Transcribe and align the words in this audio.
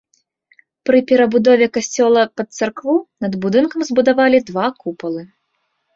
Пры 0.89 0.99
перабудове 1.11 1.67
касцёла 1.75 2.21
пад 2.41 2.47
царкву 2.61 2.95
над 3.27 3.33
будынкам 3.47 3.79
збудавалі 3.91 4.37
два 4.53 4.67
купалы. 4.83 5.21